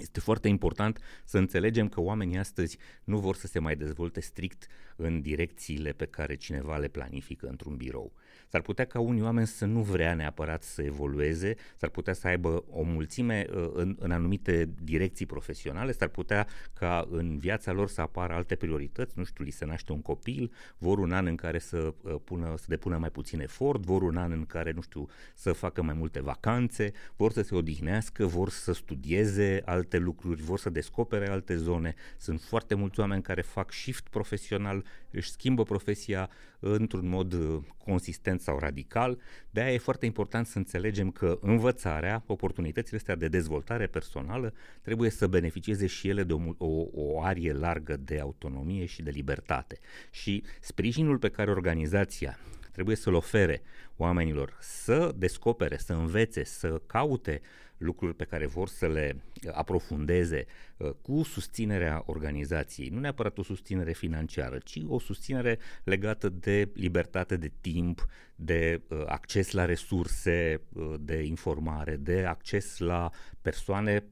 este 0.00 0.20
foarte 0.20 0.48
important 0.48 0.98
să 1.24 1.38
înțelegem 1.38 1.88
că 1.88 2.00
oamenii 2.00 2.38
astăzi 2.38 2.78
nu 3.04 3.18
vor 3.18 3.36
să 3.36 3.46
se 3.46 3.58
mai 3.58 3.76
dezvolte 3.76 4.20
strict 4.20 4.66
în 4.96 5.20
direcțiile 5.20 5.92
pe 5.92 6.06
care 6.06 6.34
cineva 6.34 6.76
le 6.76 6.88
planifică 6.88 7.46
într-un 7.46 7.76
birou. 7.76 8.12
S-ar 8.48 8.60
putea 8.60 8.84
ca 8.84 9.00
unii 9.00 9.22
oameni 9.22 9.46
să 9.46 9.64
nu 9.64 9.80
vrea 9.82 10.14
neapărat 10.14 10.62
să 10.62 10.82
evolueze, 10.82 11.54
s-ar 11.76 11.88
putea 11.88 12.12
să 12.12 12.26
aibă 12.26 12.64
o 12.70 12.82
mulțime 12.82 13.46
uh, 13.50 13.70
în, 13.72 13.96
în 13.98 14.10
anumite 14.10 14.68
direcții 14.82 15.26
profesionale, 15.26 15.92
s-ar 15.92 16.08
putea 16.08 16.46
ca 16.72 17.08
în 17.10 17.38
viața 17.38 17.72
lor 17.72 17.88
să 17.88 18.00
apară 18.00 18.32
alte 18.32 18.54
priorități, 18.54 19.18
nu 19.18 19.24
știu, 19.24 19.44
li 19.44 19.50
se 19.50 19.64
naște 19.64 19.92
un 19.92 20.02
copil, 20.02 20.52
vor 20.78 20.98
un 20.98 21.12
an 21.12 21.26
în 21.26 21.36
care 21.36 21.58
să, 21.58 21.94
uh, 22.02 22.14
pună, 22.24 22.54
să 22.56 22.64
depună 22.68 22.96
mai 22.96 23.10
puțin 23.10 23.40
efort, 23.40 23.82
vor 23.82 24.02
un 24.02 24.16
an 24.16 24.32
în 24.32 24.44
care, 24.46 24.72
nu 24.72 24.80
știu, 24.80 25.08
să 25.34 25.52
facă 25.52 25.82
mai 25.82 25.94
multe 25.94 26.20
vacanțe, 26.20 26.92
vor 27.16 27.32
să 27.32 27.42
se 27.42 27.54
odihnească, 27.54 28.26
vor 28.26 28.50
să 28.50 28.72
studieze 28.72 29.62
alte 29.64 29.98
lucruri, 29.98 30.42
vor 30.42 30.58
să 30.58 30.70
descopere 30.70 31.28
alte 31.28 31.56
zone. 31.56 31.94
Sunt 32.18 32.40
foarte 32.40 32.74
mulți 32.74 33.00
oameni 33.00 33.22
care 33.22 33.40
fac 33.40 33.72
shift 33.72 34.08
profesional, 34.08 34.84
își 35.10 35.30
schimbă 35.30 35.62
profesia 35.62 36.30
într-un 36.72 37.08
mod 37.08 37.32
uh, 37.32 37.58
consistent 37.84 38.40
sau 38.40 38.58
radical. 38.58 39.18
De 39.50 39.60
aia 39.60 39.72
e 39.72 39.78
foarte 39.78 40.06
important 40.06 40.46
să 40.46 40.58
înțelegem 40.58 41.10
că 41.10 41.38
învățarea, 41.40 42.22
oportunitățile 42.26 42.96
astea 42.96 43.14
de 43.14 43.28
dezvoltare 43.28 43.86
personală 43.86 44.52
trebuie 44.82 45.10
să 45.10 45.26
beneficieze 45.26 45.86
și 45.86 46.08
ele 46.08 46.22
de 46.22 46.32
o, 46.32 46.40
o, 46.58 46.86
o 46.92 47.22
arie 47.22 47.52
largă 47.52 47.96
de 47.96 48.20
autonomie 48.20 48.84
și 48.84 49.02
de 49.02 49.10
libertate. 49.10 49.78
Și 50.10 50.42
sprijinul 50.60 51.18
pe 51.18 51.28
care 51.28 51.50
organizația 51.50 52.38
trebuie 52.76 52.96
să-l 52.96 53.14
ofere 53.14 53.62
oamenilor 53.96 54.56
să 54.60 55.12
descopere, 55.16 55.76
să 55.76 55.92
învețe, 55.92 56.44
să 56.44 56.80
caute 56.86 57.40
lucruri 57.76 58.14
pe 58.14 58.24
care 58.24 58.46
vor 58.46 58.68
să 58.68 58.88
le 58.88 59.22
aprofundeze 59.52 60.46
uh, 60.76 60.90
cu 61.02 61.22
susținerea 61.22 62.02
organizației, 62.06 62.88
nu 62.88 63.00
neapărat 63.00 63.38
o 63.38 63.42
susținere 63.42 63.92
financiară, 63.92 64.58
ci 64.58 64.80
o 64.86 64.98
susținere 64.98 65.58
legată 65.84 66.28
de 66.28 66.68
libertate 66.74 67.36
de 67.36 67.52
timp, 67.60 68.06
de 68.34 68.82
uh, 68.88 69.02
acces 69.06 69.50
la 69.50 69.64
resurse 69.64 70.60
uh, 70.72 70.94
de 71.00 71.22
informare, 71.22 71.96
de 71.96 72.24
acces 72.24 72.78
la 72.78 73.10
persoane 73.42 74.04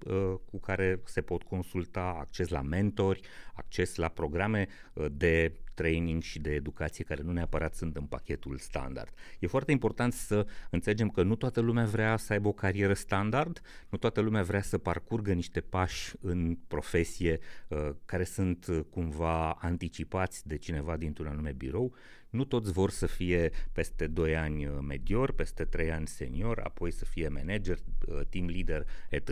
cu 0.44 0.60
care 0.60 1.00
se 1.04 1.20
pot 1.20 1.42
consulta, 1.42 2.16
acces 2.20 2.48
la 2.48 2.62
mentori, 2.62 3.20
acces 3.54 3.94
la 3.94 4.08
programe 4.08 4.68
de 5.10 5.52
training 5.74 6.22
și 6.22 6.38
de 6.38 6.50
educație 6.50 7.04
care 7.04 7.22
nu 7.22 7.32
neapărat 7.32 7.74
sunt 7.74 7.96
în 7.96 8.04
pachetul 8.04 8.58
standard. 8.58 9.12
E 9.38 9.46
foarte 9.46 9.72
important 9.72 10.12
să 10.12 10.46
înțelegem 10.70 11.08
că 11.08 11.22
nu 11.22 11.34
toată 11.34 11.60
lumea 11.60 11.84
vrea 11.84 12.16
să 12.16 12.32
aibă 12.32 12.48
o 12.48 12.52
carieră 12.52 12.94
standard, 12.94 13.60
nu 13.88 13.98
toată 13.98 14.20
lumea 14.20 14.42
vrea 14.42 14.62
să 14.62 14.78
parcurgă 14.78 15.32
niște 15.32 15.60
pași 15.60 16.12
în 16.20 16.58
profesie 16.68 17.38
uh, 17.68 17.90
care 18.04 18.24
sunt 18.24 18.66
uh, 18.66 18.80
cumva 18.90 19.50
anticipați 19.50 20.48
de 20.48 20.56
cineva 20.56 20.96
dintr-un 20.96 21.26
anume 21.26 21.52
birou 21.52 21.94
nu 22.34 22.44
toți 22.44 22.72
vor 22.72 22.90
să 22.90 23.06
fie 23.06 23.50
peste 23.72 24.06
2 24.06 24.36
ani 24.36 24.66
uh, 24.66 24.72
medior, 24.80 25.32
peste 25.32 25.64
3 25.64 25.92
ani 25.92 26.06
senior, 26.06 26.60
apoi 26.64 26.90
să 26.90 27.04
fie 27.04 27.28
manager, 27.28 27.78
uh, 28.06 28.20
team 28.28 28.48
leader, 28.48 28.86
etc. 29.10 29.28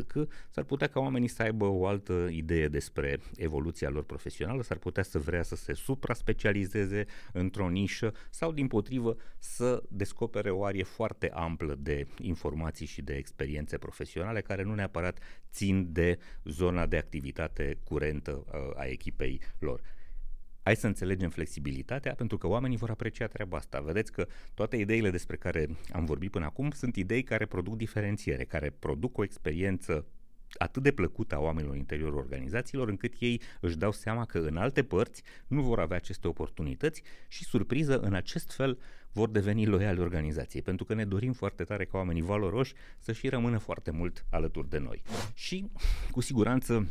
S-ar 0.50 0.64
putea 0.64 0.87
ca 0.87 1.00
oamenii 1.00 1.28
să 1.28 1.42
aibă 1.42 1.64
o 1.64 1.87
altă 1.87 2.28
idee 2.30 2.68
despre 2.68 3.21
evoluția 3.37 3.90
lor 3.90 4.04
profesională, 4.04 4.62
s-ar 4.62 4.76
putea 4.76 5.02
să 5.02 5.18
vrea 5.18 5.42
să 5.42 5.56
se 5.56 5.73
supra-specializeze 5.73 7.04
într-o 7.32 7.68
nișă 7.68 8.14
sau, 8.30 8.52
din 8.52 8.66
potrivă, 8.66 9.16
să 9.38 9.82
descopere 9.88 10.50
o 10.50 10.64
arie 10.64 10.82
foarte 10.82 11.30
amplă 11.30 11.75
de 11.78 12.06
informații 12.21 12.87
și 12.87 13.02
de 13.02 13.14
experiențe 13.14 13.78
profesionale 13.78 14.40
care 14.40 14.62
nu 14.62 14.75
neapărat 14.75 15.18
țin 15.50 15.92
de 15.92 16.18
zona 16.44 16.87
de 16.87 16.97
activitate 16.97 17.78
curentă 17.85 18.44
uh, 18.47 18.76
a 18.76 18.85
echipei 18.85 19.40
lor 19.59 19.80
hai 20.62 20.76
să 20.76 20.87
înțelegem 20.87 21.31
flexibilitatea, 21.31 22.14
pentru 22.14 22.38
că 22.38 22.47
oamenii 22.47 22.76
vor 22.76 22.90
aprecia 22.90 23.26
treaba 23.26 23.57
asta. 23.57 23.81
Vedeți 23.81 24.12
că 24.12 24.26
toate 24.54 24.76
ideile 24.76 25.11
despre 25.11 25.37
care 25.37 25.69
am 25.92 26.04
vorbit 26.04 26.31
până 26.31 26.45
acum 26.45 26.71
sunt 26.71 26.97
idei 26.97 27.23
care 27.23 27.47
produc 27.47 27.76
diferențiere, 27.76 28.45
care 28.45 28.71
produc 28.71 29.19
o 29.19 29.23
experiență 29.23 30.07
atât 30.59 30.83
de 30.83 30.92
plăcută 30.92 31.35
a 31.35 31.38
oamenilor 31.38 31.73
în 31.73 31.78
interiorul 31.78 32.19
organizațiilor, 32.19 32.88
încât 32.88 33.14
ei 33.19 33.40
își 33.61 33.76
dau 33.76 33.92
seama 33.92 34.25
că 34.25 34.38
în 34.38 34.57
alte 34.57 34.83
părți 34.83 35.23
nu 35.47 35.62
vor 35.62 35.78
avea 35.78 35.97
aceste 35.97 36.28
oportunități 36.28 37.02
și, 37.28 37.45
surpriză, 37.45 38.00
în 38.00 38.14
acest 38.14 38.52
fel 38.52 38.78
vor 39.12 39.31
deveni 39.31 39.66
loiali 39.66 40.00
organizației, 40.00 40.62
pentru 40.62 40.85
că 40.85 40.95
ne 40.95 41.04
dorim 41.04 41.33
foarte 41.33 41.64
tare 41.64 41.85
ca 41.85 41.99
oamenii 41.99 42.23
valoroși 42.23 42.75
să 42.99 43.12
și 43.12 43.28
rămână 43.28 43.59
foarte 43.59 43.90
mult 43.90 44.25
alături 44.31 44.69
de 44.69 44.78
noi. 44.78 45.02
Și, 45.35 45.71
cu 46.11 46.21
siguranță, 46.21 46.87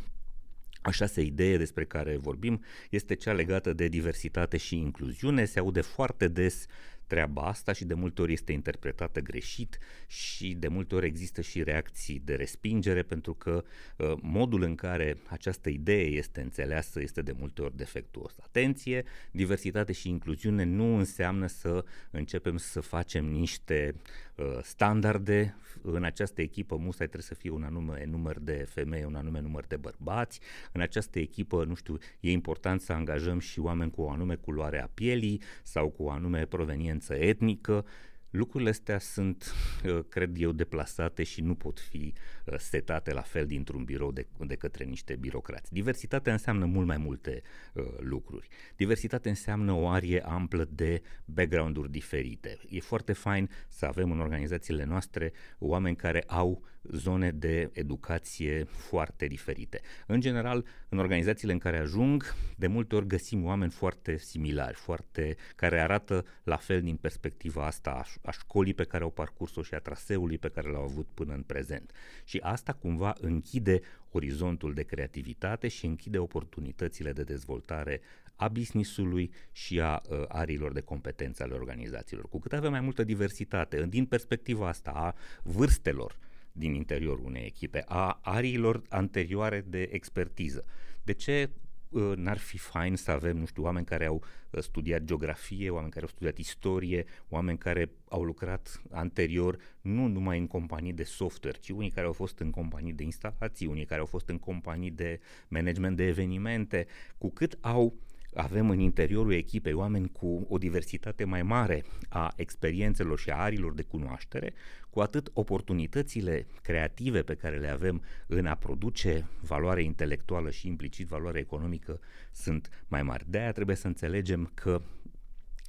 a 0.82 0.90
șasea 0.90 1.22
idee 1.22 1.56
despre 1.56 1.84
care 1.84 2.16
vorbim 2.16 2.64
este 2.90 3.14
cea 3.14 3.32
legată 3.32 3.72
de 3.72 3.88
diversitate 3.88 4.56
și 4.56 4.76
incluziune. 4.76 5.44
Se 5.44 5.58
aude 5.58 5.80
foarte 5.80 6.28
des 6.28 6.66
treaba 7.12 7.42
asta 7.42 7.72
și 7.72 7.84
de 7.84 7.94
multe 7.94 8.22
ori 8.22 8.32
este 8.32 8.52
interpretată 8.52 9.20
greșit 9.20 9.78
și 10.06 10.54
de 10.54 10.68
multe 10.68 10.94
ori 10.94 11.06
există 11.06 11.40
și 11.40 11.62
reacții 11.62 12.22
de 12.24 12.34
respingere 12.34 13.02
pentru 13.02 13.34
că 13.34 13.64
uh, 13.96 14.12
modul 14.20 14.62
în 14.62 14.74
care 14.74 15.16
această 15.28 15.68
idee 15.68 16.04
este 16.04 16.40
înțeleasă 16.40 17.00
este 17.00 17.22
de 17.22 17.34
multe 17.38 17.62
ori 17.62 17.76
defectuos. 17.76 18.36
Atenție, 18.42 19.04
diversitate 19.30 19.92
și 19.92 20.08
incluziune 20.08 20.64
nu 20.64 20.96
înseamnă 20.96 21.46
să 21.46 21.84
începem 22.10 22.56
să 22.56 22.80
facem 22.80 23.24
niște 23.24 23.94
uh, 23.94 24.31
standarde 24.62 25.56
în 25.82 26.04
această 26.04 26.40
echipă 26.40 26.76
musai 26.76 27.06
trebuie 27.06 27.22
să 27.22 27.34
fie 27.34 27.50
un 27.50 27.62
anume 27.62 28.04
număr 28.10 28.38
de 28.38 28.66
femei, 28.68 29.04
un 29.04 29.14
anume 29.14 29.40
număr 29.40 29.64
de 29.66 29.76
bărbați. 29.76 30.40
În 30.72 30.80
această 30.80 31.18
echipă, 31.18 31.64
nu 31.64 31.74
știu, 31.74 31.98
e 32.20 32.30
important 32.30 32.80
să 32.80 32.92
angajăm 32.92 33.38
și 33.38 33.60
oameni 33.60 33.90
cu 33.90 34.02
o 34.02 34.10
anume 34.10 34.34
culoare 34.34 34.82
a 34.82 34.88
pielii 34.94 35.42
sau 35.62 35.88
cu 35.88 36.02
o 36.02 36.10
anume 36.10 36.46
proveniență 36.46 37.14
etnică 37.14 37.84
Lucrurile 38.32 38.70
astea 38.70 38.98
sunt, 38.98 39.52
uh, 39.84 40.04
cred 40.08 40.40
eu, 40.40 40.52
deplasate 40.52 41.22
și 41.22 41.40
nu 41.40 41.54
pot 41.54 41.80
fi 41.80 42.12
uh, 42.44 42.58
setate 42.58 43.12
la 43.12 43.20
fel 43.20 43.46
dintr-un 43.46 43.84
birou 43.84 44.12
de, 44.12 44.26
de 44.38 44.54
către 44.54 44.84
niște 44.84 45.16
birocrați. 45.16 45.72
Diversitatea 45.72 46.32
înseamnă 46.32 46.64
mult 46.64 46.86
mai 46.86 46.96
multe 46.96 47.42
uh, 47.74 47.84
lucruri. 47.98 48.48
Diversitatea 48.76 49.30
înseamnă 49.30 49.72
o 49.72 49.88
arie 49.88 50.20
amplă 50.20 50.68
de 50.70 51.02
background-uri 51.24 51.90
diferite. 51.90 52.58
E 52.68 52.80
foarte 52.80 53.12
fain 53.12 53.50
să 53.68 53.86
avem 53.86 54.10
în 54.10 54.20
organizațiile 54.20 54.84
noastre 54.84 55.32
oameni 55.58 55.96
care 55.96 56.22
au 56.26 56.64
zone 56.82 57.30
de 57.30 57.70
educație 57.72 58.64
foarte 58.64 59.26
diferite. 59.26 59.80
În 60.06 60.20
general, 60.20 60.64
în 60.88 60.98
organizațiile 60.98 61.52
în 61.52 61.58
care 61.58 61.78
ajung, 61.78 62.34
de 62.56 62.66
multe 62.66 62.94
ori 62.94 63.06
găsim 63.06 63.44
oameni 63.44 63.70
foarte 63.70 64.16
similari, 64.16 64.76
foarte, 64.76 65.36
care 65.56 65.80
arată 65.80 66.24
la 66.42 66.56
fel 66.56 66.82
din 66.82 66.96
perspectiva 66.96 67.66
asta 67.66 67.90
a, 67.90 68.06
a 68.22 68.30
școlii 68.30 68.74
pe 68.74 68.84
care 68.84 69.04
au 69.04 69.10
parcurs-o 69.10 69.62
și 69.62 69.74
a 69.74 69.78
traseului 69.78 70.38
pe 70.38 70.48
care 70.48 70.70
l-au 70.70 70.82
avut 70.82 71.08
până 71.14 71.34
în 71.34 71.42
prezent. 71.42 71.92
Și 72.24 72.38
asta 72.42 72.72
cumva 72.72 73.14
închide 73.20 73.80
orizontul 74.10 74.74
de 74.74 74.82
creativitate 74.82 75.68
și 75.68 75.86
închide 75.86 76.18
oportunitățile 76.18 77.12
de 77.12 77.22
dezvoltare 77.22 78.00
a 78.36 78.48
businessului 78.48 79.32
și 79.52 79.80
a 79.80 80.02
uh, 80.08 80.24
ariilor 80.28 80.72
de 80.72 80.80
competențe 80.80 81.42
ale 81.42 81.54
organizațiilor. 81.54 82.28
Cu 82.28 82.38
cât 82.38 82.52
avem 82.52 82.70
mai 82.70 82.80
multă 82.80 83.04
diversitate, 83.04 83.86
din 83.86 84.06
perspectiva 84.06 84.68
asta 84.68 84.90
a 84.90 85.14
vârstelor, 85.42 86.18
din 86.52 86.74
interiorul 86.74 87.24
unei 87.24 87.44
echipe, 87.44 87.84
a 87.86 88.18
ariilor 88.22 88.82
anterioare 88.88 89.64
de 89.68 89.82
expertiză. 89.92 90.64
De 91.02 91.12
ce 91.12 91.50
uh, 91.88 92.12
n-ar 92.16 92.38
fi 92.38 92.58
fain 92.58 92.96
să 92.96 93.10
avem, 93.10 93.36
nu 93.36 93.46
știu, 93.46 93.62
oameni 93.62 93.86
care 93.86 94.06
au 94.06 94.24
uh, 94.50 94.60
studiat 94.60 95.02
geografie, 95.02 95.70
oameni 95.70 95.92
care 95.92 96.04
au 96.04 96.10
studiat 96.10 96.38
istorie, 96.38 97.04
oameni 97.28 97.58
care 97.58 97.90
au 98.08 98.22
lucrat 98.22 98.82
anterior 98.90 99.58
nu 99.80 100.06
numai 100.06 100.38
în 100.38 100.46
companii 100.46 100.92
de 100.92 101.04
software, 101.04 101.58
ci 101.58 101.68
unii 101.68 101.90
care 101.90 102.06
au 102.06 102.12
fost 102.12 102.38
în 102.38 102.50
companii 102.50 102.92
de 102.92 103.02
instalații, 103.02 103.66
unii 103.66 103.84
care 103.84 104.00
au 104.00 104.06
fost 104.06 104.28
în 104.28 104.38
companii 104.38 104.90
de 104.90 105.20
management 105.48 105.96
de 105.96 106.06
evenimente, 106.06 106.86
cu 107.18 107.30
cât 107.30 107.58
au 107.60 107.94
avem 108.34 108.70
în 108.70 108.78
interiorul 108.78 109.32
echipei 109.32 109.72
oameni 109.72 110.08
cu 110.12 110.46
o 110.48 110.58
diversitate 110.58 111.24
mai 111.24 111.42
mare 111.42 111.84
a 112.08 112.32
experiențelor 112.36 113.18
și 113.18 113.30
a 113.30 113.36
arilor 113.36 113.74
de 113.74 113.82
cunoaștere, 113.82 114.52
cu 114.90 115.00
atât 115.00 115.30
oportunitățile 115.32 116.46
creative 116.62 117.22
pe 117.22 117.34
care 117.34 117.58
le 117.58 117.68
avem 117.68 118.02
în 118.26 118.46
a 118.46 118.54
produce 118.54 119.28
valoare 119.40 119.82
intelectuală 119.82 120.50
și 120.50 120.66
implicit 120.66 121.06
valoare 121.06 121.38
economică 121.38 122.00
sunt 122.32 122.84
mai 122.88 123.02
mari. 123.02 123.24
De 123.28 123.38
aia 123.38 123.52
trebuie 123.52 123.76
să 123.76 123.86
înțelegem 123.86 124.50
că 124.54 124.82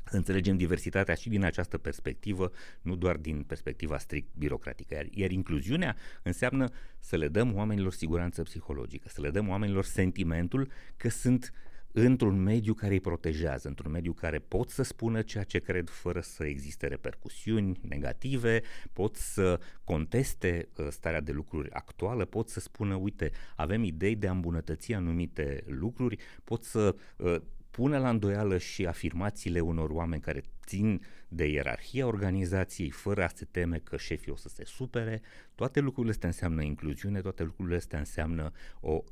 să 0.05 0.15
înțelegem 0.15 0.57
diversitatea 0.57 1.15
și 1.15 1.29
din 1.29 1.43
această 1.43 1.77
perspectivă, 1.77 2.51
nu 2.81 2.95
doar 2.95 3.17
din 3.17 3.43
perspectiva 3.43 3.97
strict 3.97 4.35
birocratică. 4.37 4.93
Iar, 4.95 5.05
iar 5.11 5.31
incluziunea 5.31 5.95
înseamnă 6.23 6.69
să 6.99 7.17
le 7.17 7.27
dăm 7.27 7.55
oamenilor 7.55 7.93
siguranță 7.93 8.43
psihologică, 8.43 9.09
să 9.09 9.21
le 9.21 9.29
dăm 9.29 9.49
oamenilor 9.49 9.83
sentimentul 9.83 10.71
că 10.97 11.09
sunt 11.09 11.53
într-un 11.93 12.41
mediu 12.41 12.73
care 12.73 12.93
îi 12.93 12.99
protejează, 12.99 13.67
într-un 13.67 13.91
mediu 13.91 14.13
care 14.13 14.39
pot 14.39 14.69
să 14.69 14.83
spună 14.83 15.21
ceea 15.21 15.43
ce 15.43 15.59
cred 15.59 15.89
fără 15.89 16.21
să 16.21 16.45
existe 16.45 16.87
repercusiuni 16.87 17.79
negative, 17.81 18.61
pot 18.93 19.15
să 19.15 19.59
conteste 19.83 20.69
uh, 20.77 20.87
starea 20.89 21.21
de 21.21 21.31
lucruri 21.31 21.71
actuală, 21.71 22.25
pot 22.25 22.49
să 22.49 22.59
spună, 22.59 22.95
uite, 22.95 23.31
avem 23.55 23.83
idei 23.83 24.15
de 24.15 24.27
a 24.27 24.31
îmbunătăți 24.31 24.93
anumite 24.93 25.63
lucruri, 25.67 26.17
pot 26.43 26.63
să 26.63 26.95
uh, 27.17 27.35
pune 27.71 27.97
la 27.97 28.09
îndoială 28.09 28.57
și 28.57 28.85
afirmațiile 28.85 29.59
unor 29.59 29.89
oameni 29.89 30.21
care 30.21 30.43
țin 30.65 31.01
de 31.27 31.47
ierarhia 31.47 32.07
organizației 32.07 32.89
fără 32.89 33.23
a 33.23 33.27
se 33.27 33.45
teme 33.45 33.77
că 33.77 33.97
șefii 33.97 34.31
o 34.31 34.35
să 34.35 34.49
se 34.49 34.63
supere. 34.65 35.21
Toate 35.55 35.79
lucrurile 35.79 36.11
astea 36.11 36.29
înseamnă 36.29 36.61
incluziune, 36.61 37.21
toate 37.21 37.43
lucrurile 37.43 37.75
astea 37.75 37.99
înseamnă 37.99 38.51
o 38.79 38.91
Uh, 38.93 39.11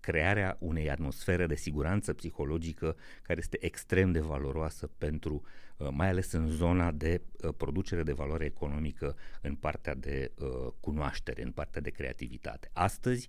crearea 0.00 0.56
unei 0.60 0.90
atmosfere 0.90 1.46
de 1.46 1.54
siguranță 1.54 2.12
psihologică 2.12 2.96
care 3.22 3.38
este 3.38 3.64
extrem 3.64 4.12
de 4.12 4.20
valoroasă 4.20 4.90
pentru, 4.98 5.42
uh, 5.76 5.88
mai 5.90 6.08
ales 6.08 6.32
în 6.32 6.46
zona 6.46 6.90
de 6.90 7.20
uh, 7.42 7.54
producere 7.56 8.02
de 8.02 8.12
valoare 8.12 8.44
economică 8.44 9.16
în 9.42 9.54
partea 9.54 9.94
de 9.94 10.32
cunoaștere, 10.80 11.42
în 11.42 11.50
partea 11.50 11.80
de 11.80 11.90
creativitate. 11.90 12.70
Astăzi, 12.72 13.28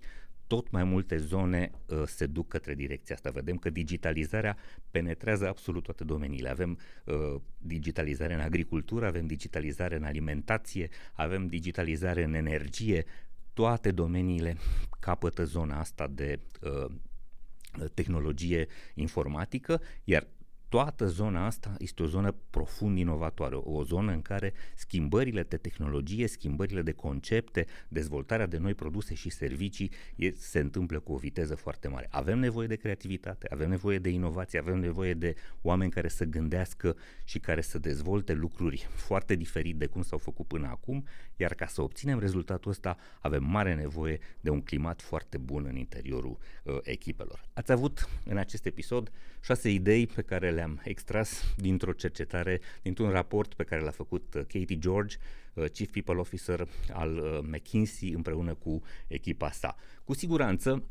tot 0.50 0.70
mai 0.70 0.84
multe 0.84 1.16
zone 1.16 1.70
uh, 1.86 2.02
se 2.06 2.26
duc 2.26 2.48
către 2.48 2.74
direcția 2.74 3.14
asta. 3.14 3.30
Vedem 3.30 3.56
că 3.56 3.70
digitalizarea 3.70 4.56
penetrează 4.90 5.48
absolut 5.48 5.82
toate 5.82 6.04
domeniile. 6.04 6.48
Avem 6.48 6.78
uh, 7.04 7.40
digitalizare 7.58 8.34
în 8.34 8.40
agricultură, 8.40 9.06
avem 9.06 9.26
digitalizare 9.26 9.96
în 9.96 10.04
alimentație, 10.04 10.88
avem 11.12 11.46
digitalizare 11.46 12.22
în 12.22 12.34
energie, 12.34 13.04
toate 13.60 13.90
domeniile 13.90 14.56
capătă 15.00 15.44
zona 15.44 15.78
asta 15.78 16.06
de 16.06 16.40
uh, 16.62 16.86
tehnologie 17.94 18.66
informatică, 18.94 19.80
iar 20.04 20.26
toată 20.70 21.06
zona 21.06 21.46
asta 21.46 21.74
este 21.78 22.02
o 22.02 22.06
zonă 22.06 22.34
profund 22.50 22.98
inovatoare, 22.98 23.54
o 23.54 23.84
zonă 23.84 24.12
în 24.12 24.22
care 24.22 24.52
schimbările 24.74 25.42
de 25.42 25.56
tehnologie, 25.56 26.26
schimbările 26.26 26.82
de 26.82 26.92
concepte, 26.92 27.66
dezvoltarea 27.88 28.46
de 28.46 28.58
noi 28.58 28.74
produse 28.74 29.14
și 29.14 29.30
servicii 29.30 29.90
e, 30.16 30.30
se 30.30 30.58
întâmplă 30.58 30.98
cu 30.98 31.12
o 31.12 31.16
viteză 31.16 31.54
foarte 31.54 31.88
mare. 31.88 32.06
Avem 32.10 32.38
nevoie 32.38 32.66
de 32.66 32.76
creativitate, 32.76 33.46
avem 33.50 33.68
nevoie 33.68 33.98
de 33.98 34.08
inovație, 34.08 34.58
avem 34.58 34.78
nevoie 34.78 35.14
de 35.14 35.34
oameni 35.62 35.90
care 35.90 36.08
să 36.08 36.24
gândească 36.24 36.96
și 37.24 37.38
care 37.38 37.60
să 37.60 37.78
dezvolte 37.78 38.32
lucruri 38.32 38.88
foarte 38.90 39.34
diferit 39.34 39.76
de 39.76 39.86
cum 39.86 40.02
s-au 40.02 40.18
făcut 40.18 40.46
până 40.46 40.66
acum, 40.66 41.06
iar 41.36 41.54
ca 41.54 41.66
să 41.66 41.82
obținem 41.82 42.18
rezultatul 42.18 42.70
ăsta 42.70 42.96
avem 43.20 43.44
mare 43.44 43.74
nevoie 43.74 44.18
de 44.40 44.50
un 44.50 44.62
climat 44.62 45.02
foarte 45.02 45.38
bun 45.38 45.64
în 45.68 45.76
interiorul 45.76 46.38
uh, 46.64 46.78
echipelor. 46.82 47.40
Ați 47.52 47.72
avut 47.72 48.08
în 48.24 48.36
acest 48.36 48.66
episod 48.66 49.10
șase 49.40 49.70
idei 49.70 50.06
pe 50.06 50.22
care 50.22 50.50
le-am 50.60 50.80
extras 50.84 51.54
dintr-o 51.56 51.92
cercetare, 51.92 52.60
dintr-un 52.82 53.10
raport 53.10 53.54
pe 53.54 53.64
care 53.64 53.80
l-a 53.80 53.90
făcut 53.90 54.34
uh, 54.34 54.40
Katie 54.40 54.78
George, 54.78 55.16
uh, 55.54 55.70
Chief 55.70 55.90
People 55.90 56.14
Officer 56.14 56.68
al 56.92 57.18
uh, 57.18 57.38
McKinsey 57.42 58.12
împreună 58.12 58.54
cu 58.54 58.82
echipa 59.06 59.50
sa. 59.50 59.76
Cu 60.04 60.14
siguranță 60.14 60.82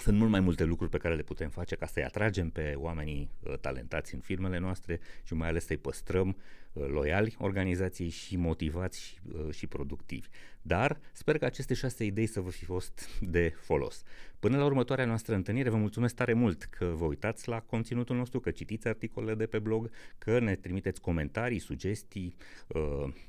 sunt 0.00 0.18
mult 0.18 0.30
mai 0.30 0.40
multe 0.40 0.64
lucruri 0.64 0.90
pe 0.90 0.98
care 0.98 1.14
le 1.14 1.22
putem 1.22 1.48
face 1.48 1.74
ca 1.74 1.86
să-i 1.86 2.04
atragem 2.04 2.50
pe 2.50 2.74
oamenii 2.76 3.30
uh, 3.40 3.58
talentați 3.58 4.14
în 4.14 4.20
firmele 4.20 4.58
noastre 4.58 5.00
și 5.22 5.34
mai 5.34 5.48
ales 5.48 5.66
să-i 5.66 5.76
păstrăm 5.76 6.36
uh, 6.72 6.86
loiali 6.86 7.36
organizației 7.38 8.08
și 8.08 8.36
motivați 8.36 9.00
și, 9.00 9.18
uh, 9.32 9.54
și 9.54 9.66
productivi. 9.66 10.28
Dar 10.62 11.00
sper 11.12 11.38
că 11.38 11.44
aceste 11.44 11.74
șase 11.74 12.04
idei 12.04 12.26
să 12.26 12.40
vă 12.40 12.50
fi 12.50 12.64
fost 12.64 13.08
de 13.20 13.52
folos. 13.60 14.02
Până 14.38 14.56
la 14.56 14.64
următoarea 14.64 15.04
noastră 15.04 15.34
întâlnire, 15.34 15.68
vă 15.68 15.76
mulțumesc 15.76 16.14
tare 16.14 16.32
mult 16.32 16.62
că 16.62 16.84
vă 16.84 17.04
uitați 17.04 17.48
la 17.48 17.60
conținutul 17.60 18.16
nostru, 18.16 18.40
că 18.40 18.50
citiți 18.50 18.88
articolele 18.88 19.34
de 19.34 19.46
pe 19.46 19.58
blog, 19.58 19.90
că 20.18 20.38
ne 20.38 20.54
trimiteți 20.54 21.00
comentarii, 21.00 21.58
sugestii, 21.58 22.34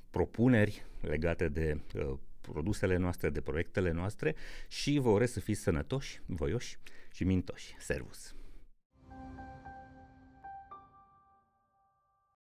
propuneri 0.10 0.86
legate 1.02 1.48
de 1.48 1.80
produsele 2.42 2.98
noastre, 2.98 3.30
de 3.30 3.42
proiectele 3.42 3.92
noastre 3.92 4.36
și 4.68 4.98
vă 4.98 5.10
urez 5.10 5.32
să 5.32 5.40
fiți 5.40 5.62
sănătoși, 5.62 6.22
voioși 6.26 6.78
și 7.12 7.24
mintoși. 7.24 7.76
Servus! 7.80 8.36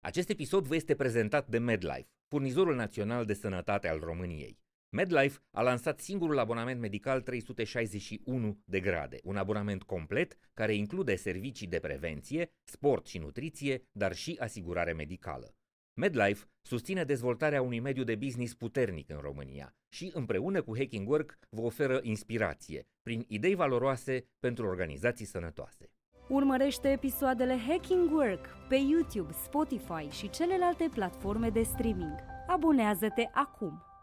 Acest 0.01 0.29
episod 0.29 0.67
vă 0.67 0.75
este 0.75 0.95
prezentat 0.95 1.49
de 1.49 1.59
MedLife, 1.59 2.09
furnizorul 2.29 2.75
național 2.75 3.25
de 3.25 3.35
sănătate 3.35 3.89
al 3.89 3.99
României. 3.99 4.59
MedLife 4.89 5.39
a 5.51 5.63
lansat 5.63 6.01
singurul 6.01 6.39
abonament 6.39 6.81
medical 6.81 7.21
361 7.21 8.63
de 8.65 8.81
grade, 8.81 9.19
un 9.23 9.37
abonament 9.37 9.83
complet 9.83 10.39
care 10.55 10.75
include 10.75 11.17
servicii 11.17 11.67
de 11.67 11.79
prevenție, 11.79 12.53
sport 12.65 13.07
și 13.07 13.19
nutriție, 13.19 13.89
dar 13.93 14.15
și 14.15 14.37
asigurare 14.41 14.93
medicală. 14.93 15.55
MedLife 15.97 16.45
susține 16.63 17.05
dezvoltarea 17.05 17.63
unui 17.63 17.81
mediu 17.81 18.05
de 18.05 18.15
business 18.15 18.55
puternic 18.55 19.11
în 19.11 19.19
România 19.21 19.75
și 19.89 20.11
împreună 20.15 20.63
cu 20.63 20.77
Hacking 20.77 21.09
Work 21.09 21.39
vă 21.49 21.61
oferă 21.61 22.01
inspirație 22.03 22.87
prin 23.03 23.25
idei 23.29 23.55
valoroase 23.55 24.27
pentru 24.39 24.67
organizații 24.67 25.25
sănătoase. 25.25 25.91
Urmărește 26.29 26.89
episoadele 26.89 27.59
Hacking 27.69 28.11
Work 28.13 28.47
pe 28.69 28.77
YouTube, 28.77 29.33
Spotify 29.33 30.09
și 30.11 30.31
celelalte 30.31 30.89
platforme 30.95 31.51
de 31.51 31.63
streaming. 31.63 32.15
Abonează-te 32.47 33.29
acum! 33.33 33.94